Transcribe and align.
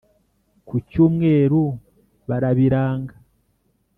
ku 0.67 0.75
cyumweru 0.89 1.61
barabiranga. 2.29 3.15